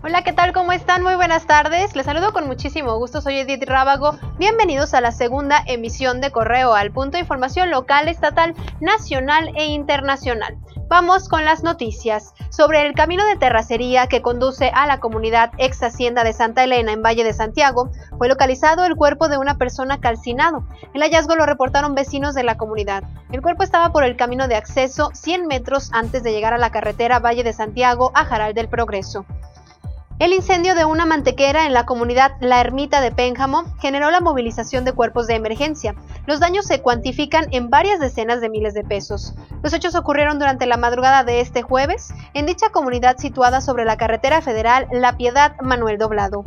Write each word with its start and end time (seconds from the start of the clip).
Hola, 0.00 0.22
¿qué 0.22 0.32
tal? 0.32 0.52
¿Cómo 0.52 0.70
están? 0.70 1.02
Muy 1.02 1.16
buenas 1.16 1.48
tardes. 1.48 1.96
Les 1.96 2.06
saludo 2.06 2.32
con 2.32 2.46
muchísimo 2.46 2.96
gusto. 2.98 3.20
Soy 3.20 3.38
Edith 3.38 3.64
Rábago. 3.64 4.16
Bienvenidos 4.38 4.94
a 4.94 5.00
la 5.00 5.10
segunda 5.10 5.60
emisión 5.66 6.20
de 6.20 6.30
Correo 6.30 6.72
al 6.74 6.92
Punto, 6.92 7.18
información 7.18 7.72
local, 7.72 8.06
estatal, 8.06 8.54
nacional 8.80 9.50
e 9.56 9.66
internacional. 9.66 10.56
Vamos 10.86 11.28
con 11.28 11.44
las 11.44 11.64
noticias. 11.64 12.32
Sobre 12.48 12.86
el 12.86 12.94
camino 12.94 13.26
de 13.26 13.34
terracería 13.34 14.06
que 14.06 14.22
conduce 14.22 14.70
a 14.72 14.86
la 14.86 15.00
comunidad 15.00 15.50
ex 15.58 15.82
hacienda 15.82 16.22
de 16.22 16.32
Santa 16.32 16.62
Elena 16.62 16.92
en 16.92 17.02
Valle 17.02 17.24
de 17.24 17.32
Santiago, 17.32 17.90
fue 18.18 18.28
localizado 18.28 18.84
el 18.84 18.94
cuerpo 18.94 19.28
de 19.28 19.38
una 19.38 19.58
persona 19.58 19.98
calcinado. 19.98 20.64
El 20.94 21.02
hallazgo 21.02 21.34
lo 21.34 21.44
reportaron 21.44 21.96
vecinos 21.96 22.36
de 22.36 22.44
la 22.44 22.56
comunidad. 22.56 23.02
El 23.32 23.42
cuerpo 23.42 23.64
estaba 23.64 23.90
por 23.90 24.04
el 24.04 24.16
camino 24.16 24.46
de 24.46 24.54
acceso 24.54 25.10
100 25.12 25.48
metros 25.48 25.90
antes 25.92 26.22
de 26.22 26.30
llegar 26.30 26.54
a 26.54 26.58
la 26.58 26.70
carretera 26.70 27.18
Valle 27.18 27.42
de 27.42 27.52
Santiago 27.52 28.12
a 28.14 28.24
Jaral 28.24 28.54
del 28.54 28.68
Progreso. 28.68 29.26
El 30.18 30.32
incendio 30.32 30.74
de 30.74 30.84
una 30.84 31.06
mantequera 31.06 31.64
en 31.66 31.72
la 31.72 31.86
comunidad 31.86 32.32
La 32.40 32.60
Ermita 32.60 33.00
de 33.00 33.12
Pénjamo 33.12 33.62
generó 33.80 34.10
la 34.10 34.20
movilización 34.20 34.84
de 34.84 34.92
cuerpos 34.92 35.28
de 35.28 35.36
emergencia. 35.36 35.94
Los 36.26 36.40
daños 36.40 36.66
se 36.66 36.82
cuantifican 36.82 37.46
en 37.52 37.70
varias 37.70 38.00
decenas 38.00 38.40
de 38.40 38.48
miles 38.48 38.74
de 38.74 38.82
pesos. 38.82 39.36
Los 39.62 39.72
hechos 39.72 39.94
ocurrieron 39.94 40.40
durante 40.40 40.66
la 40.66 40.76
madrugada 40.76 41.22
de 41.22 41.40
este 41.40 41.62
jueves 41.62 42.12
en 42.34 42.46
dicha 42.46 42.70
comunidad 42.70 43.16
situada 43.18 43.60
sobre 43.60 43.84
la 43.84 43.96
carretera 43.96 44.42
federal 44.42 44.88
La 44.90 45.16
Piedad 45.16 45.54
Manuel 45.62 45.98
Doblado. 45.98 46.42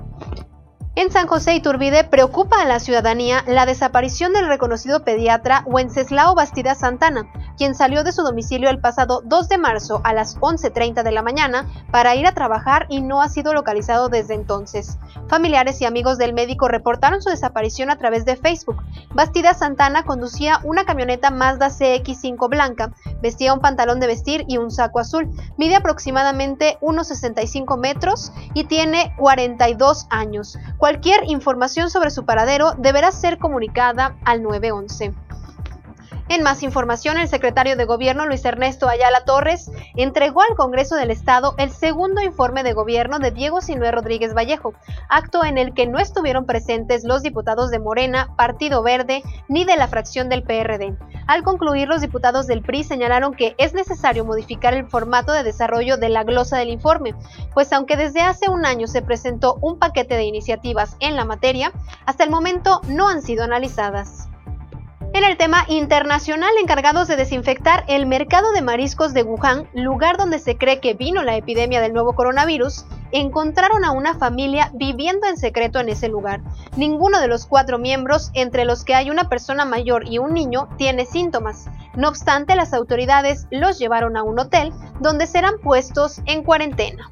En 0.95 1.09
San 1.09 1.25
José 1.25 1.55
Iturbide 1.55 2.03
preocupa 2.03 2.61
a 2.61 2.65
la 2.65 2.81
ciudadanía 2.81 3.45
la 3.47 3.65
desaparición 3.65 4.33
del 4.33 4.49
reconocido 4.49 5.05
pediatra 5.05 5.63
Wenceslao 5.65 6.35
Bastida 6.35 6.75
Santana, 6.75 7.31
quien 7.61 7.75
salió 7.75 8.03
de 8.03 8.11
su 8.11 8.23
domicilio 8.23 8.71
el 8.71 8.79
pasado 8.79 9.21
2 9.23 9.47
de 9.47 9.59
marzo 9.59 10.01
a 10.03 10.13
las 10.13 10.35
11.30 10.39 11.03
de 11.03 11.11
la 11.11 11.21
mañana 11.21 11.67
para 11.91 12.15
ir 12.15 12.25
a 12.25 12.33
trabajar 12.33 12.87
y 12.89 13.01
no 13.01 13.21
ha 13.21 13.29
sido 13.29 13.53
localizado 13.53 14.09
desde 14.09 14.33
entonces. 14.33 14.97
Familiares 15.27 15.79
y 15.79 15.85
amigos 15.85 16.17
del 16.17 16.33
médico 16.33 16.67
reportaron 16.67 17.21
su 17.21 17.29
desaparición 17.29 17.91
a 17.91 17.99
través 17.99 18.25
de 18.25 18.35
Facebook. 18.35 18.81
Bastida 19.13 19.53
Santana 19.53 20.05
conducía 20.05 20.59
una 20.63 20.85
camioneta 20.85 21.29
Mazda 21.29 21.67
CX5 21.67 22.49
blanca, 22.49 22.93
vestía 23.21 23.53
un 23.53 23.59
pantalón 23.59 23.99
de 23.99 24.07
vestir 24.07 24.43
y 24.47 24.57
un 24.57 24.71
saco 24.71 24.97
azul, 24.97 25.29
mide 25.55 25.75
aproximadamente 25.75 26.79
unos 26.81 27.09
65 27.09 27.77
metros 27.77 28.31
y 28.55 28.63
tiene 28.63 29.13
42 29.19 30.07
años. 30.09 30.57
Cualquier 30.79 31.29
información 31.29 31.91
sobre 31.91 32.09
su 32.09 32.25
paradero 32.25 32.71
deberá 32.79 33.11
ser 33.11 33.37
comunicada 33.37 34.17
al 34.25 34.41
911. 34.41 35.13
En 36.31 36.43
más 36.43 36.63
información, 36.63 37.17
el 37.17 37.27
secretario 37.27 37.75
de 37.75 37.83
Gobierno 37.83 38.25
Luis 38.25 38.45
Ernesto 38.45 38.87
Ayala 38.87 39.25
Torres 39.25 39.69
entregó 39.97 40.41
al 40.41 40.55
Congreso 40.55 40.95
del 40.95 41.11
Estado 41.11 41.55
el 41.57 41.71
segundo 41.71 42.21
informe 42.21 42.63
de 42.63 42.71
gobierno 42.71 43.19
de 43.19 43.31
Diego 43.31 43.59
Sinué 43.59 43.91
Rodríguez 43.91 44.33
Vallejo, 44.33 44.73
acto 45.09 45.43
en 45.43 45.57
el 45.57 45.73
que 45.73 45.87
no 45.87 45.99
estuvieron 45.99 46.45
presentes 46.45 47.03
los 47.03 47.21
diputados 47.21 47.69
de 47.69 47.79
Morena, 47.79 48.33
Partido 48.37 48.81
Verde 48.81 49.23
ni 49.49 49.65
de 49.65 49.75
la 49.75 49.89
fracción 49.89 50.29
del 50.29 50.43
PRD. 50.43 50.95
Al 51.27 51.43
concluir, 51.43 51.89
los 51.89 51.99
diputados 51.99 52.47
del 52.47 52.61
PRI 52.61 52.85
señalaron 52.85 53.33
que 53.33 53.53
es 53.57 53.73
necesario 53.73 54.23
modificar 54.23 54.73
el 54.73 54.87
formato 54.87 55.33
de 55.33 55.43
desarrollo 55.43 55.97
de 55.97 56.07
la 56.07 56.23
glosa 56.23 56.57
del 56.57 56.69
informe, 56.69 57.13
pues 57.53 57.73
aunque 57.73 57.97
desde 57.97 58.21
hace 58.21 58.49
un 58.49 58.65
año 58.65 58.87
se 58.87 59.01
presentó 59.01 59.55
un 59.55 59.79
paquete 59.79 60.15
de 60.15 60.23
iniciativas 60.23 60.95
en 61.01 61.17
la 61.17 61.25
materia, 61.25 61.73
hasta 62.05 62.23
el 62.23 62.29
momento 62.29 62.79
no 62.87 63.09
han 63.09 63.21
sido 63.21 63.43
analizadas. 63.43 64.30
En 65.21 65.27
el 65.29 65.37
tema 65.37 65.65
internacional, 65.67 66.49
encargados 66.59 67.07
de 67.07 67.15
desinfectar 67.15 67.83
el 67.87 68.07
mercado 68.07 68.53
de 68.53 68.63
mariscos 68.63 69.13
de 69.13 69.21
Wuhan, 69.21 69.67
lugar 69.71 70.17
donde 70.17 70.39
se 70.39 70.57
cree 70.57 70.79
que 70.79 70.95
vino 70.95 71.21
la 71.21 71.35
epidemia 71.35 71.79
del 71.79 71.93
nuevo 71.93 72.13
coronavirus, 72.13 72.85
encontraron 73.11 73.85
a 73.85 73.91
una 73.91 74.15
familia 74.15 74.71
viviendo 74.73 75.27
en 75.27 75.37
secreto 75.37 75.79
en 75.79 75.89
ese 75.89 76.09
lugar. 76.09 76.41
Ninguno 76.75 77.21
de 77.21 77.27
los 77.27 77.45
cuatro 77.45 77.77
miembros, 77.77 78.31
entre 78.33 78.65
los 78.65 78.83
que 78.83 78.95
hay 78.95 79.11
una 79.11 79.29
persona 79.29 79.63
mayor 79.63 80.07
y 80.07 80.17
un 80.17 80.33
niño, 80.33 80.69
tiene 80.79 81.05
síntomas. 81.05 81.67
No 81.95 82.09
obstante, 82.09 82.55
las 82.55 82.73
autoridades 82.73 83.45
los 83.51 83.77
llevaron 83.77 84.17
a 84.17 84.23
un 84.23 84.39
hotel 84.39 84.73
donde 85.01 85.27
serán 85.27 85.59
puestos 85.59 86.19
en 86.25 86.41
cuarentena. 86.41 87.11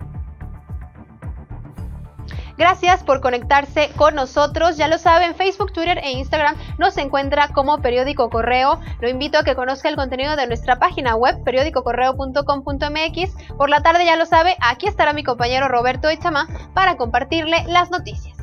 Gracias 2.60 3.04
por 3.06 3.22
conectarse 3.22 3.90
con 3.96 4.16
nosotros. 4.16 4.76
Ya 4.76 4.90
lo 4.90 4.98
saben, 4.98 5.34
Facebook, 5.34 5.72
Twitter 5.72 5.98
e 6.04 6.12
Instagram 6.12 6.58
nos 6.78 6.98
encuentra 6.98 7.48
como 7.48 7.78
Periódico 7.78 8.30
Correo. 8.30 8.82
Lo 9.00 9.08
invito 9.08 9.38
a 9.38 9.46
que 9.46 9.56
conozca 9.56 9.88
el 9.88 9.96
contenido 9.96 10.36
de 10.36 10.46
nuestra 10.46 10.78
página 10.78 11.16
web, 11.16 11.42
periódicocorreo.com.mx. 11.46 13.56
Por 13.58 13.70
la 13.70 13.82
tarde, 13.82 14.06
ya 14.06 14.18
lo 14.18 14.26
sabe, 14.26 14.58
aquí 14.60 14.88
estará 14.88 15.14
mi 15.14 15.24
compañero 15.24 15.70
Roberto 15.70 16.10
Echama 16.10 16.50
para 16.74 16.98
compartirle 16.98 17.64
las 17.68 17.92
noticias. 17.92 18.39